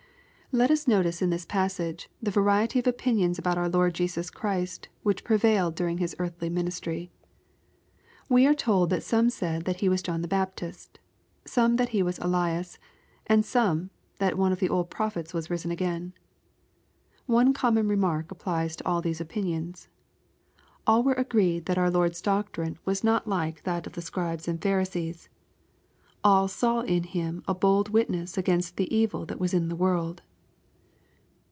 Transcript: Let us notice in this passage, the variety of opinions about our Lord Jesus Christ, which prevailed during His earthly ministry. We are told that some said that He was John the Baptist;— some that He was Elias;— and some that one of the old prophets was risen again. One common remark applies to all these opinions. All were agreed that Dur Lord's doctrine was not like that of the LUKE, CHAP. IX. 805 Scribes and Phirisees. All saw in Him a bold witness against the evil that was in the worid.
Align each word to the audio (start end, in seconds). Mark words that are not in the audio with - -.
Let 0.53 0.69
us 0.69 0.85
notice 0.85 1.21
in 1.21 1.29
this 1.29 1.45
passage, 1.45 2.09
the 2.21 2.29
variety 2.29 2.77
of 2.79 2.85
opinions 2.85 3.39
about 3.39 3.57
our 3.57 3.69
Lord 3.69 3.93
Jesus 3.95 4.29
Christ, 4.29 4.89
which 5.01 5.23
prevailed 5.23 5.75
during 5.75 5.99
His 5.99 6.13
earthly 6.19 6.49
ministry. 6.49 7.09
We 8.27 8.45
are 8.45 8.53
told 8.53 8.89
that 8.89 9.01
some 9.01 9.29
said 9.29 9.63
that 9.63 9.77
He 9.79 9.87
was 9.87 10.01
John 10.01 10.21
the 10.21 10.27
Baptist;— 10.27 10.99
some 11.57 11.77
that 11.77 11.87
He 11.95 12.03
was 12.03 12.19
Elias;— 12.19 12.77
and 13.27 13.45
some 13.45 13.91
that 14.19 14.37
one 14.37 14.51
of 14.51 14.59
the 14.59 14.67
old 14.67 14.89
prophets 14.89 15.33
was 15.33 15.49
risen 15.49 15.71
again. 15.71 16.11
One 17.27 17.53
common 17.53 17.87
remark 17.87 18.29
applies 18.29 18.75
to 18.75 18.85
all 18.85 19.01
these 19.01 19.21
opinions. 19.21 19.87
All 20.85 21.01
were 21.01 21.13
agreed 21.13 21.65
that 21.67 21.75
Dur 21.75 21.89
Lord's 21.89 22.21
doctrine 22.21 22.77
was 22.83 23.05
not 23.05 23.25
like 23.25 23.63
that 23.63 23.87
of 23.87 23.93
the 23.93 24.01
LUKE, 24.01 24.03
CHAP. 24.15 24.33
IX. 24.33 24.47
805 24.47 24.47
Scribes 24.47 24.47
and 24.49 24.61
Phirisees. 24.61 25.29
All 26.25 26.49
saw 26.49 26.81
in 26.81 27.03
Him 27.03 27.41
a 27.47 27.53
bold 27.55 27.87
witness 27.87 28.37
against 28.37 28.75
the 28.75 28.93
evil 28.93 29.25
that 29.27 29.39
was 29.39 29.53
in 29.53 29.69
the 29.69 29.77
worid. 29.77 30.19